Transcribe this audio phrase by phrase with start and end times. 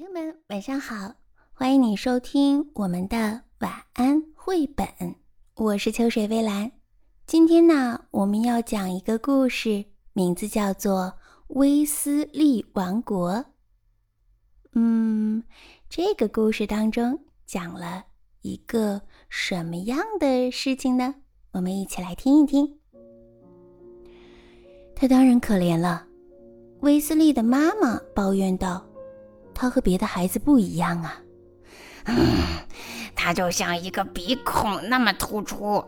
[0.00, 1.12] 朋友们，晚上好！
[1.52, 4.86] 欢迎你收听我们的晚安绘本，
[5.56, 6.72] 我是秋水微澜。
[7.26, 9.84] 今天呢，我们要讲一个故事，
[10.14, 11.00] 名字叫做
[11.48, 13.32] 《威斯利王国》。
[14.72, 15.42] 嗯，
[15.90, 18.06] 这个故事当中讲了
[18.40, 21.14] 一个什么样的事情呢？
[21.52, 22.78] 我们一起来听一听。
[24.96, 26.06] 他当然可怜了，
[26.80, 28.86] 威斯利的妈妈抱怨道。
[29.60, 31.20] 他和别的孩子不一样啊，
[32.06, 32.16] 嗯，
[33.14, 35.84] 他就像一个鼻孔那么突出。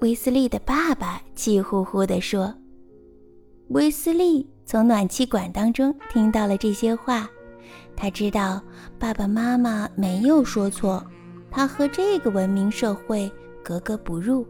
[0.00, 2.54] 威斯利的爸爸气呼呼地说。
[3.68, 7.28] 威斯利从暖气管当中听到了这些话，
[7.94, 8.62] 他知道
[8.98, 11.04] 爸爸妈妈没有说错，
[11.50, 13.30] 他和这个文明社会
[13.62, 14.46] 格格不入，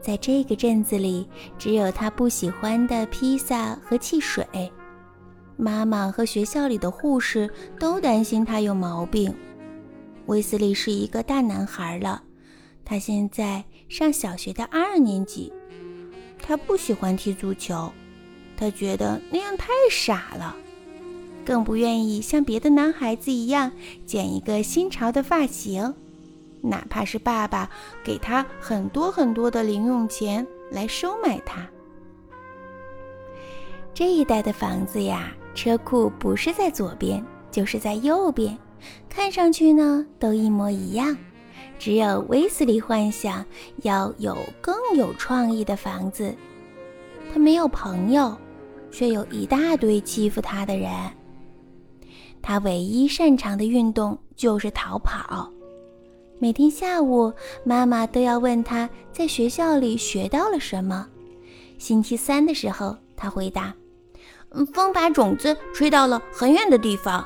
[0.00, 1.28] 在这个镇子里，
[1.58, 4.46] 只有他不喜欢的披萨和汽水。
[5.62, 7.48] 妈妈和学校里的护士
[7.78, 9.32] 都担心他有毛病。
[10.26, 12.20] 威斯利是一个大男孩了，
[12.84, 15.52] 他现在上小学的二年级。
[16.42, 17.92] 他不喜欢踢足球，
[18.56, 20.56] 他觉得那样太傻了，
[21.46, 23.70] 更不愿意像别的男孩子一样
[24.04, 25.94] 剪一个新潮的发型，
[26.60, 27.70] 哪怕是爸爸
[28.02, 31.64] 给他很多很多的零用钱来收买他。
[33.94, 35.32] 这一带的房子呀。
[35.54, 38.56] 车库不是在左边，就是在右边，
[39.08, 41.16] 看上去呢都一模一样。
[41.78, 43.44] 只有威斯利幻想
[43.82, 46.34] 要有更有创意的房子。
[47.32, 48.36] 他没有朋友，
[48.90, 50.90] 却有一大堆欺负他的人。
[52.40, 55.50] 他唯一擅长的运动就是逃跑。
[56.38, 57.32] 每天下午，
[57.64, 61.06] 妈妈都要问他在学校里学到了什么。
[61.78, 63.74] 星期三的时候，他回答。
[64.74, 67.24] 风把种子吹到了很远的地方。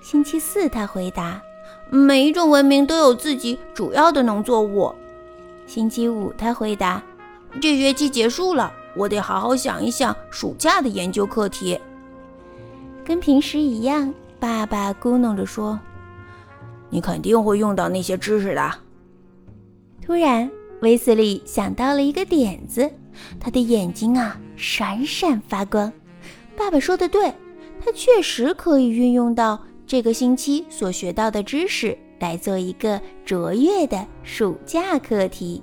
[0.00, 1.40] 星期四，他回答
[1.90, 4.94] ：“每一种文明都有自己主要的农作物。”
[5.66, 7.02] 星期五，他回答
[7.60, 11.78] ：“这学期结束了，我得好好想一想暑假的研究课题。”
[13.04, 15.78] 跟平时一样，爸爸咕哝着说
[16.90, 18.72] ：“你肯定会用到那些知识的。”
[20.00, 20.50] 突然，
[20.80, 22.90] 威斯利想到了一个点子，
[23.38, 25.92] 他的眼睛啊闪闪发光。
[26.60, 27.32] 爸爸说的对，
[27.82, 35.62] 他确实可以运用到这个星期所学到的知识来做一个卓越的暑假课题。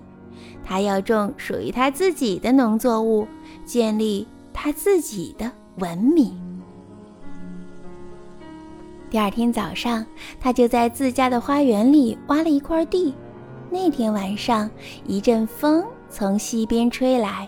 [0.66, 3.28] 他要种属于他自己的农作物，
[3.63, 6.36] 建立他自己的文明。
[9.12, 10.03] 第二天早上，
[10.40, 13.13] 他就在自家的花园里挖了一块地。
[13.69, 14.68] 那天晚上，
[15.06, 17.47] 一阵风从西边吹来。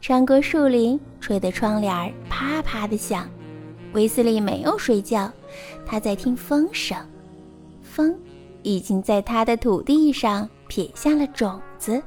[0.00, 3.28] 穿过树林，吹得窗帘啪啪的响。
[3.92, 5.30] 威斯利没有睡觉，
[5.84, 6.96] 他在听风声。
[7.82, 8.18] 风
[8.62, 12.02] 已经在他的土地上撇下了种子。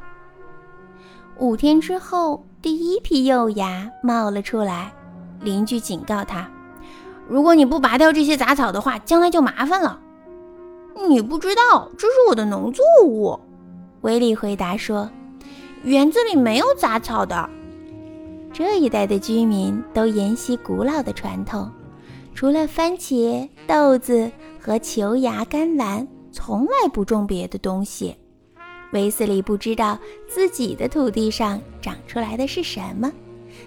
[1.37, 4.91] 五天之后，第一批幼芽冒了出来。
[5.41, 6.49] 邻居警告他
[7.29, 9.99] ：“如果你不拔掉这些杂草的话，将来就麻烦了。”
[11.07, 13.39] 你不知道，这是我的农作物。”
[14.01, 15.11] 威利回答说
[15.83, 17.49] ，“园子里没有杂草的。”
[18.53, 21.71] 这一带的居民都沿袭古老的传统，
[22.35, 24.31] 除了番茄、豆子
[24.61, 28.15] 和球芽甘蓝，从来不种别的东西。
[28.91, 29.97] 威斯利不知道
[30.29, 33.11] 自己的土地上长出来的是什么，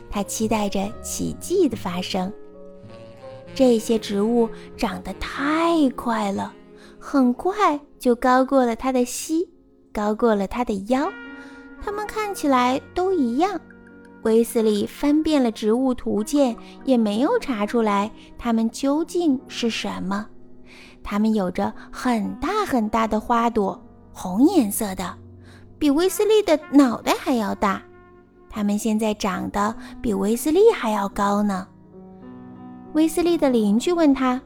[0.08, 2.32] 他期待着奇迹的发生。
[3.56, 6.54] 这些植物长得太快了，
[6.96, 9.48] 很快就高过了他的膝，
[9.92, 11.10] 高过了他的腰，
[11.84, 13.60] 它们看起来都一样。
[14.26, 20.26] 威斯利翻遍了植物图鉴，也没有查出来它们究竟是什么。
[21.04, 23.80] 它们有着很大很大的花朵，
[24.12, 25.16] 红颜色的，
[25.78, 27.80] 比威斯利的脑袋还要大。
[28.50, 29.72] 它们现在长得
[30.02, 31.68] 比威斯利还要高呢。
[32.94, 34.42] 威斯利的邻居问他：“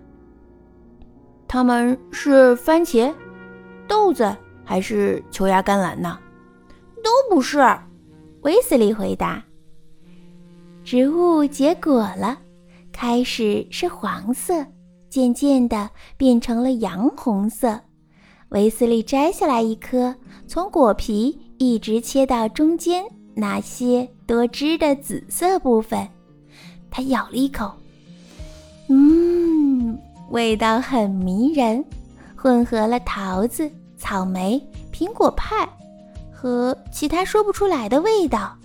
[1.48, 3.15] 他们是番茄、
[3.88, 6.18] 豆子还是球芽甘蓝呢
[7.03, 7.59] ？”“都不是。”
[8.42, 9.42] 威斯利回答。
[10.91, 12.37] 植物结果了，
[12.91, 14.66] 开始是黄色，
[15.09, 17.78] 渐渐的变成了洋红色。
[18.48, 20.13] 维斯利摘下来一颗，
[20.48, 23.04] 从果皮一直切到中间
[23.37, 26.09] 那些多汁的紫色部分。
[26.91, 27.71] 他咬了一口，
[28.89, 29.97] 嗯，
[30.31, 31.84] 味道很迷人，
[32.34, 34.60] 混合了桃子、草莓、
[34.93, 35.69] 苹果派
[36.34, 38.57] 和其他说不出来的味道。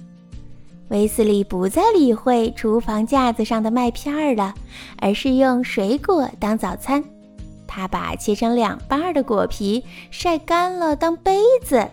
[0.89, 4.53] 威斯利不再理会厨房架子上的麦片儿了，
[4.99, 7.03] 而是用水果当早餐。
[7.67, 11.87] 他把切成两半的果皮晒干了当杯子，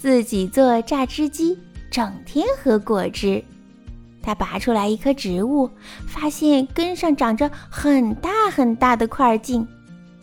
[0.00, 1.58] 自己做榨汁机，
[1.90, 3.44] 整天喝果汁。
[4.22, 5.70] 他拔出来一棵植物，
[6.08, 9.64] 发现根上长着很大很大的块茎。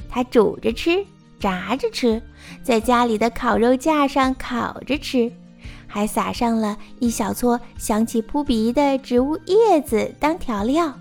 [0.09, 1.05] 他煮着吃，
[1.39, 2.21] 炸着吃，
[2.63, 5.31] 在家里的烤肉架上烤着吃。
[5.93, 10.91] 还撒上了一小撮香气扑鼻的植物叶子当调料。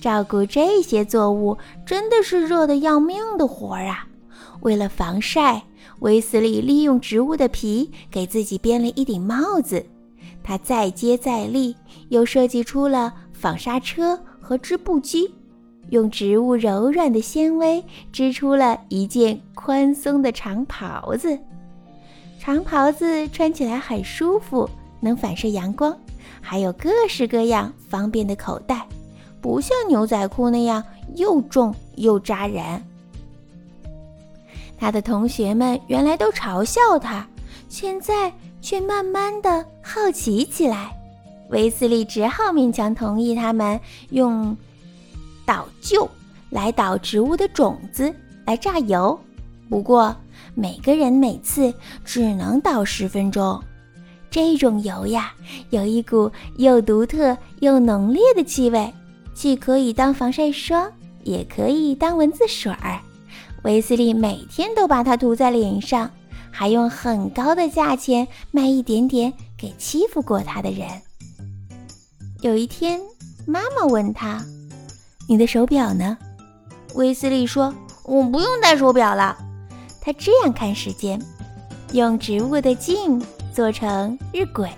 [0.00, 4.06] 照顾这些作物真的是热得要命的活儿啊！
[4.60, 5.64] 为了防晒，
[5.98, 9.84] 威斯利利用植物的皮给自己编了一顶帽子。
[10.40, 11.74] 他再接再厉，
[12.10, 15.34] 又设计出了纺纱车和织布机，
[15.88, 21.36] 用植物柔软的纤维织出了一件宽松的长袍子。
[22.40, 25.94] 长袍子穿起来很舒服，能反射阳光，
[26.40, 28.86] 还有各式各样方便的口袋，
[29.42, 30.82] 不像牛仔裤那样
[31.16, 32.82] 又重又扎人。
[34.78, 37.28] 他的同学们原来都嘲笑他，
[37.68, 38.32] 现在
[38.62, 40.96] 却慢慢的好奇起来。
[41.50, 43.78] 威斯利只好勉强同意他们
[44.10, 44.56] 用
[45.44, 46.08] 捣臼
[46.48, 48.14] 来捣植物的种子
[48.46, 49.20] 来榨油，
[49.68, 50.16] 不过。
[50.54, 51.72] 每个人每次
[52.04, 53.62] 只能倒十分钟。
[54.30, 55.32] 这种油呀，
[55.70, 58.92] 有一股又独特又浓烈的气味，
[59.34, 60.90] 既可以当防晒霜，
[61.24, 63.00] 也可以当蚊子水儿。
[63.64, 66.10] 威斯利每天都把它涂在脸上，
[66.50, 70.88] 还用很高的价钱卖一点点给欺负过他的人。
[72.40, 73.00] 有一天，
[73.46, 74.42] 妈妈问他
[75.28, 76.16] ：“你的手表呢？”
[76.94, 77.74] 威斯利说
[78.06, 79.36] ：“我不用戴手表了。”
[80.00, 81.20] 他这样看时间，
[81.92, 84.68] 用植物的茎做成日晷，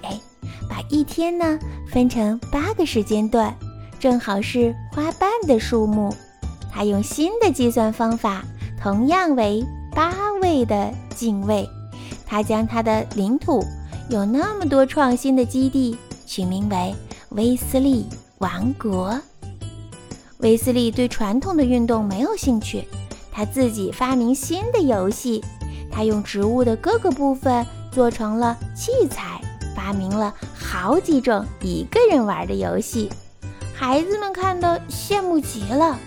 [0.69, 1.59] 把一天呢
[1.91, 3.55] 分成八个时间段，
[4.01, 6.15] 正好是花瓣的数目。
[6.71, 8.43] 他用新的计算方法，
[8.81, 9.65] 同样为
[9.95, 11.69] 八位的进位。
[12.27, 13.63] 他将他的领土
[14.09, 15.97] 有那么多创新的基地
[16.27, 16.95] 取名为
[17.31, 18.07] 威斯利
[18.39, 19.21] 王国。
[20.39, 22.89] 威斯利对传统的运动没有兴趣。
[23.33, 25.43] 他自己发明新的游戏，
[25.91, 29.41] 他用植物的各个部分做成了器材，
[29.75, 33.09] 发明了好几种一个人玩的游戏，
[33.75, 35.99] 孩子们看得羡慕极了。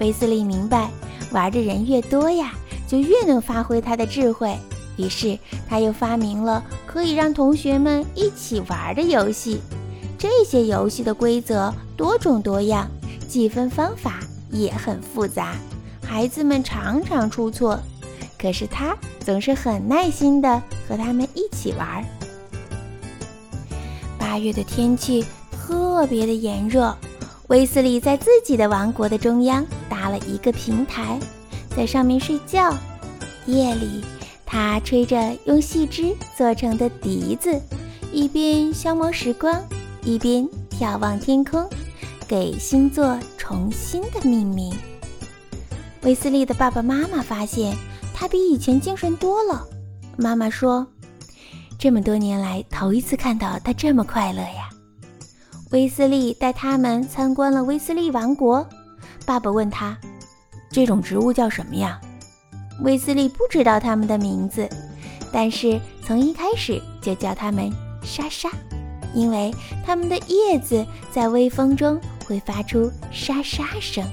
[0.00, 0.90] 威斯利明白，
[1.30, 2.52] 玩的人越多呀，
[2.88, 4.58] 就越能发挥他的智慧。
[4.98, 9.60] 于是他又发明了可以让同学们一起玩的游戏，
[10.18, 12.86] 这些游戏的规则多种多样，
[13.26, 15.54] 计分方法也很复杂。
[16.12, 17.80] 孩子们常常出错，
[18.38, 22.04] 可是他总是很耐心的和他们一起玩。
[24.18, 26.94] 八月的天气特别的炎热，
[27.46, 31.18] 威斯利在自己的王国的中央搭了一个平台，
[31.74, 32.76] 在上面睡觉。
[33.46, 34.04] 夜里，
[34.44, 37.58] 他吹着用细枝做成的笛子，
[38.12, 39.58] 一边消磨时光，
[40.04, 40.46] 一边
[40.78, 41.66] 眺望天空，
[42.28, 44.74] 给星座重新的命名。
[46.02, 47.76] 威斯利的爸爸妈妈发现
[48.12, 49.64] 他比以前精神多了。
[50.16, 50.86] 妈妈说
[51.78, 54.68] ：“这么多年来，头一次看到他这么快乐呀。”
[55.70, 58.66] 威斯利带他们参观了威斯利王国。
[59.24, 59.96] 爸爸问他
[60.70, 62.00] ：“这种植物叫什么呀？”
[62.82, 64.68] 威斯利不知道它们的名字，
[65.32, 67.70] 但是从一开始就叫它们
[68.02, 68.50] “沙沙”，
[69.14, 69.54] 因为
[69.86, 74.04] 它们的叶子在微风中会发出沙沙声。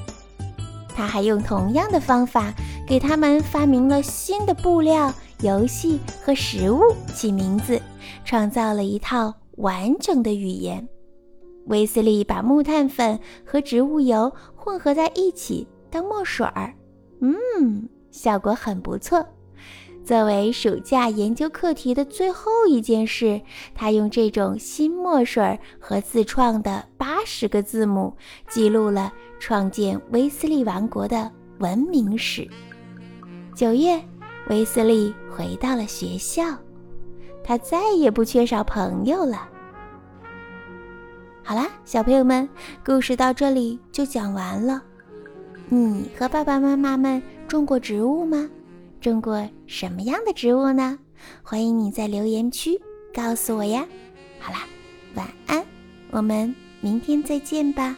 [1.00, 2.54] 他还用同样的方法
[2.86, 6.82] 给他们发明了新的布料、游戏和食物
[7.14, 7.82] 起名字，
[8.26, 10.86] 创造了一套完整的语言。
[11.68, 16.74] 威斯利把木炭粉和植物油混合在一起当墨水儿，
[17.22, 19.26] 嗯，效果很不错。
[20.04, 23.40] 作为暑假研究课题的最后一件事，
[23.76, 28.16] 他用这种新墨水和自创的八十个字母
[28.50, 32.48] 记录了创建威斯利王国的文明史。
[33.54, 34.02] 九月，
[34.50, 36.58] 威斯利回到了学校，
[37.44, 39.48] 他再也不缺少朋友了。
[41.44, 42.50] 好啦，小朋友们，
[42.84, 44.82] 故事到这里就讲完了。
[45.68, 48.50] 你和爸爸妈妈们种过植物吗？
[49.00, 51.00] 种过什么样的植物呢？
[51.42, 52.80] 欢迎你在留言区
[53.14, 53.86] 告诉我呀！
[54.40, 54.66] 好啦，
[55.16, 55.66] 晚安，
[56.12, 57.98] 我们明天再见吧。